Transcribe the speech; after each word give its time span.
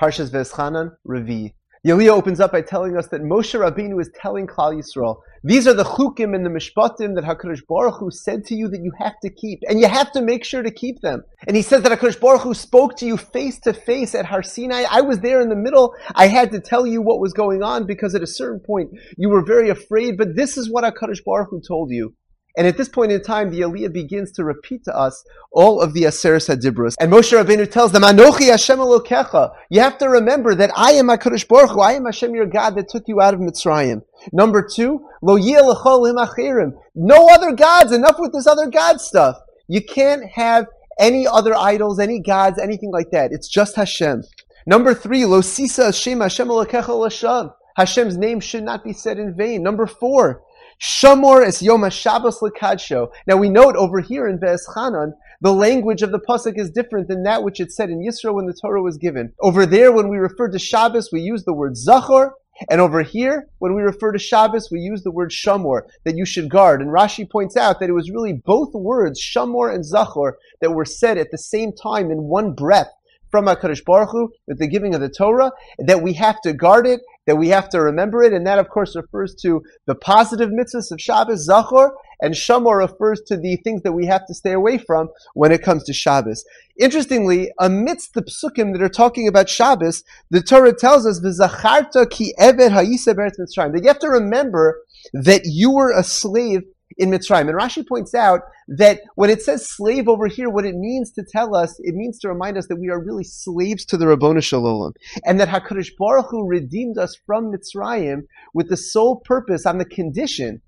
Parshas 0.00 0.30
Veschanan, 0.30 0.96
Revi. 1.06 1.52
Yaliyah 1.86 2.08
opens 2.08 2.40
up 2.40 2.52
by 2.52 2.62
telling 2.62 2.96
us 2.96 3.08
that 3.08 3.20
Moshe 3.20 3.58
Rabbeinu 3.58 4.00
is 4.00 4.10
telling 4.18 4.46
Klal 4.46 4.74
Yisrael, 4.74 5.20
these 5.44 5.68
are 5.68 5.74
the 5.74 5.84
chukim 5.84 6.34
and 6.34 6.44
the 6.44 6.48
mishpatim 6.48 7.14
that 7.16 7.24
HaKadosh 7.24 7.66
Baruch 7.68 8.00
Hu 8.00 8.10
said 8.10 8.46
to 8.46 8.54
you 8.54 8.68
that 8.68 8.80
you 8.82 8.92
have 8.98 9.20
to 9.20 9.28
keep, 9.28 9.60
and 9.68 9.78
you 9.78 9.88
have 9.88 10.10
to 10.12 10.22
make 10.22 10.42
sure 10.42 10.62
to 10.62 10.70
keep 10.70 11.02
them. 11.02 11.22
And 11.46 11.54
he 11.54 11.60
says 11.60 11.82
that 11.82 11.98
HaKadosh 11.98 12.18
Baruch 12.18 12.42
Hu 12.42 12.54
spoke 12.54 12.96
to 12.96 13.06
you 13.06 13.18
face 13.18 13.58
to 13.60 13.74
face 13.74 14.14
at 14.14 14.24
Har 14.24 14.42
Sinai. 14.42 14.84
I 14.90 15.02
was 15.02 15.20
there 15.20 15.42
in 15.42 15.50
the 15.50 15.56
middle. 15.56 15.94
I 16.14 16.28
had 16.28 16.50
to 16.52 16.60
tell 16.60 16.86
you 16.86 17.02
what 17.02 17.20
was 17.20 17.34
going 17.34 17.62
on 17.62 17.86
because 17.86 18.14
at 18.14 18.22
a 18.22 18.26
certain 18.26 18.60
point 18.60 18.90
you 19.18 19.28
were 19.28 19.44
very 19.44 19.68
afraid, 19.68 20.16
but 20.16 20.34
this 20.34 20.56
is 20.56 20.70
what 20.70 20.84
HaKadosh 20.84 21.24
Baruch 21.24 21.50
Hu 21.50 21.60
told 21.60 21.90
you. 21.90 22.14
And 22.56 22.66
at 22.66 22.76
this 22.76 22.88
point 22.88 23.12
in 23.12 23.22
time, 23.22 23.50
the 23.50 23.60
Aliyah 23.60 23.92
begins 23.92 24.32
to 24.32 24.44
repeat 24.44 24.84
to 24.84 24.96
us 24.96 25.24
all 25.52 25.80
of 25.80 25.94
the 25.94 26.02
Aseres 26.02 26.48
Hadibros. 26.48 26.94
And 27.00 27.12
Moshe 27.12 27.32
Rabbeinu 27.32 27.70
tells 27.70 27.92
them, 27.92 28.02
Anochi 28.02 28.50
Hashem 28.50 28.78
Elokecha. 28.78 29.52
You 29.70 29.80
have 29.80 29.98
to 29.98 30.08
remember 30.08 30.54
that 30.54 30.70
I 30.76 30.92
am 30.92 31.06
HaKadosh 31.06 31.46
Baruch 31.46 31.70
Hu. 31.70 31.80
I 31.80 31.92
am 31.92 32.06
Hashem 32.06 32.34
your 32.34 32.46
God 32.46 32.76
that 32.76 32.88
took 32.88 33.06
you 33.06 33.20
out 33.20 33.34
of 33.34 33.40
Mitzrayim. 33.40 34.02
Number 34.32 34.66
two, 34.66 35.06
Lo 35.22 35.36
Acherim. 35.36 36.72
No 36.94 37.28
other 37.30 37.52
gods. 37.52 37.92
Enough 37.92 38.16
with 38.18 38.32
this 38.32 38.46
other 38.46 38.66
God 38.66 39.00
stuff. 39.00 39.36
You 39.68 39.82
can't 39.82 40.24
have 40.30 40.66
any 40.98 41.26
other 41.26 41.54
idols, 41.54 41.98
any 41.98 42.20
gods, 42.20 42.58
anything 42.58 42.90
like 42.90 43.10
that. 43.12 43.32
It's 43.32 43.48
just 43.48 43.76
Hashem. 43.76 44.24
Number 44.66 44.94
three, 44.94 45.24
Lo 45.24 45.40
Sisa 45.40 45.86
Hashem 45.86 46.20
Hashem 46.20 46.48
Elokecha. 46.48 47.54
Hashem's 47.76 48.18
name 48.18 48.40
should 48.40 48.64
not 48.64 48.84
be 48.84 48.92
said 48.92 49.18
in 49.18 49.34
vain. 49.34 49.62
Number 49.62 49.86
four, 49.86 50.42
Shamor 50.80 51.44
es 51.44 51.60
Yom 51.60 51.82
HaShabbos 51.82 52.40
lekadsho. 52.40 53.10
Now 53.26 53.36
we 53.36 53.50
note 53.50 53.76
over 53.76 54.00
here 54.00 54.26
in 54.26 54.38
Ve'eschanan, 54.38 55.12
the 55.42 55.52
language 55.52 56.00
of 56.00 56.10
the 56.10 56.18
pasuk 56.18 56.58
is 56.58 56.70
different 56.70 57.06
than 57.06 57.22
that 57.24 57.42
which 57.42 57.60
it 57.60 57.70
said 57.70 57.90
in 57.90 58.00
Yisro 58.00 58.32
when 58.32 58.46
the 58.46 58.54
Torah 58.58 58.80
was 58.80 58.96
given. 58.96 59.30
Over 59.40 59.66
there, 59.66 59.92
when 59.92 60.08
we 60.08 60.16
refer 60.16 60.48
to 60.48 60.58
Shabbos, 60.58 61.10
we 61.12 61.20
use 61.20 61.44
the 61.44 61.52
word 61.52 61.74
Zachor, 61.74 62.30
and 62.70 62.80
over 62.80 63.02
here, 63.02 63.48
when 63.58 63.74
we 63.74 63.82
refer 63.82 64.10
to 64.12 64.18
Shabbos, 64.18 64.70
we 64.70 64.80
use 64.80 65.02
the 65.02 65.10
word 65.10 65.32
Shamor, 65.32 65.82
that 66.04 66.16
you 66.16 66.24
should 66.24 66.48
guard. 66.48 66.80
And 66.80 66.90
Rashi 66.90 67.30
points 67.30 67.58
out 67.58 67.78
that 67.80 67.90
it 67.90 67.94
was 67.94 68.10
really 68.10 68.32
both 68.32 68.72
words, 68.72 69.20
Shamor 69.20 69.74
and 69.74 69.84
Zachor, 69.84 70.32
that 70.62 70.72
were 70.72 70.86
said 70.86 71.18
at 71.18 71.30
the 71.30 71.36
same 71.36 71.72
time 71.74 72.10
in 72.10 72.22
one 72.22 72.54
breath 72.54 72.88
from 73.30 73.44
HaKadosh 73.44 73.84
Baruch 73.84 74.10
Hu 74.12 74.32
with 74.48 74.58
the 74.58 74.66
giving 74.66 74.94
of 74.94 75.00
the 75.00 75.10
Torah, 75.10 75.52
that 75.78 76.02
we 76.02 76.14
have 76.14 76.40
to 76.40 76.52
guard 76.52 76.86
it, 76.86 77.00
that 77.30 77.36
we 77.36 77.48
have 77.50 77.68
to 77.68 77.80
remember 77.80 78.24
it, 78.24 78.32
and 78.32 78.44
that 78.44 78.58
of 78.58 78.68
course 78.68 78.96
refers 78.96 79.36
to 79.36 79.62
the 79.86 79.94
positive 79.94 80.50
mitzvahs 80.50 80.90
of 80.90 81.00
Shabbos, 81.00 81.48
Zachor, 81.48 81.90
and 82.20 82.34
Shamor 82.34 82.76
refers 82.78 83.22
to 83.28 83.36
the 83.36 83.54
things 83.62 83.82
that 83.82 83.92
we 83.92 84.06
have 84.06 84.26
to 84.26 84.34
stay 84.34 84.50
away 84.50 84.78
from 84.78 85.10
when 85.34 85.52
it 85.52 85.62
comes 85.62 85.84
to 85.84 85.92
Shabbos. 85.92 86.44
Interestingly, 86.80 87.52
amidst 87.60 88.14
the 88.14 88.22
psukim 88.22 88.72
that 88.72 88.82
are 88.82 88.88
talking 88.88 89.28
about 89.28 89.48
Shabbos, 89.48 90.02
the 90.32 90.42
Torah 90.42 90.74
tells 90.74 91.06
us, 91.06 91.20
"V'zacharta 91.20 92.10
ki 92.10 92.34
eved 92.36 92.72
ha'isa 92.72 93.14
Mitzrayim," 93.14 93.74
that 93.74 93.82
you 93.82 93.88
have 93.88 94.00
to 94.00 94.08
remember 94.08 94.80
that 95.12 95.42
you 95.44 95.70
were 95.70 95.92
a 95.92 96.02
slave 96.02 96.62
in 97.00 97.10
Mitzrayim. 97.10 97.48
And 97.48 97.58
Rashi 97.58 97.86
points 97.86 98.14
out 98.14 98.42
that 98.68 99.00
when 99.14 99.30
it 99.30 99.40
says 99.40 99.68
slave 99.68 100.06
over 100.06 100.26
here, 100.26 100.50
what 100.50 100.66
it 100.66 100.76
means 100.76 101.10
to 101.12 101.24
tell 101.24 101.56
us, 101.56 101.74
it 101.80 101.94
means 101.94 102.18
to 102.20 102.28
remind 102.28 102.58
us 102.58 102.66
that 102.68 102.76
we 102.76 102.90
are 102.90 103.02
really 103.02 103.24
slaves 103.24 103.86
to 103.86 103.96
the 103.96 104.04
Ribono 104.04 104.42
Shel 104.42 104.62
Olam. 104.62 104.92
And 105.24 105.40
that 105.40 105.48
HaKadosh 105.48 105.92
Baruch 105.98 106.26
Hu 106.30 106.46
redeemed 106.46 106.98
us 106.98 107.16
from 107.26 107.50
Mitzrayim 107.50 108.24
with 108.52 108.68
the 108.68 108.76
sole 108.76 109.22
purpose 109.24 109.64
on 109.64 109.78
the 109.78 109.86
condition 109.86 110.60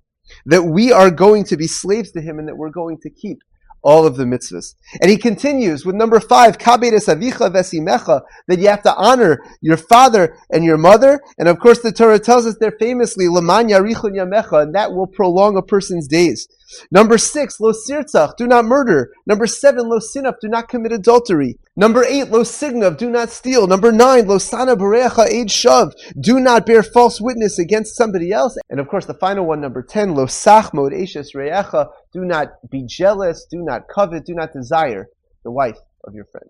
that 0.47 0.63
we 0.63 0.91
are 0.91 1.11
going 1.11 1.43
to 1.45 1.55
be 1.55 1.67
slaves 1.67 2.11
to 2.13 2.21
Him 2.21 2.39
and 2.39 2.47
that 2.47 2.57
we're 2.57 2.71
going 2.71 2.97
to 3.03 3.09
keep 3.11 3.37
all 3.83 4.05
of 4.05 4.15
the 4.15 4.23
mitzvahs. 4.23 4.75
And 5.01 5.11
he 5.11 5.17
continues 5.17 5.85
with 5.85 5.95
number 5.95 6.19
five, 6.19 6.57
that 6.57 8.57
you 8.59 8.67
have 8.67 8.83
to 8.83 8.95
honor 8.95 9.43
your 9.61 9.77
father 9.77 10.37
and 10.49 10.63
your 10.63 10.77
mother. 10.77 11.21
And 11.37 11.47
of 11.47 11.59
course, 11.59 11.81
the 11.81 11.91
Torah 11.91 12.19
tells 12.19 12.45
us 12.45 12.55
there 12.59 12.75
famously, 12.79 13.25
and 13.25 14.75
that 14.75 14.93
will 14.93 15.07
prolong 15.07 15.57
a 15.57 15.61
person's 15.61 16.07
days. 16.07 16.47
Number 16.91 17.17
six, 17.17 17.59
lo 17.59 17.71
sirtzach, 17.71 18.35
do 18.37 18.47
not 18.47 18.65
murder. 18.65 19.11
Number 19.25 19.47
seven, 19.47 19.89
lo 19.89 19.99
sinaf, 19.99 20.39
do 20.41 20.47
not 20.47 20.69
commit 20.69 20.91
adultery. 20.91 21.57
Number 21.75 22.03
eight, 22.03 22.29
lo 22.29 22.41
signav, 22.41 22.97
do 22.97 23.09
not 23.09 23.29
steal. 23.29 23.67
Number 23.67 23.91
nine, 23.91 24.27
lo 24.27 24.37
sana 24.37 24.75
berecha 24.75 25.25
eid 25.25 25.47
shav, 25.47 25.93
do 26.19 26.39
not 26.39 26.65
bear 26.65 26.83
false 26.83 27.19
witness 27.19 27.59
against 27.59 27.95
somebody 27.95 28.31
else. 28.31 28.57
And 28.69 28.79
of 28.79 28.87
course, 28.87 29.05
the 29.05 29.13
final 29.13 29.45
one, 29.45 29.61
number 29.61 29.81
ten, 29.81 30.15
lo 30.15 30.25
sachmod 30.25 30.91
eshes 30.91 31.35
reecha, 31.35 31.89
do 32.11 32.25
not 32.25 32.69
be 32.69 32.83
jealous, 32.83 33.45
do 33.49 33.61
not 33.63 33.87
covet, 33.87 34.25
do 34.25 34.33
not 34.33 34.53
desire 34.53 35.09
the 35.43 35.51
wife 35.51 35.79
of 36.03 36.13
your 36.13 36.25
friend. 36.25 36.49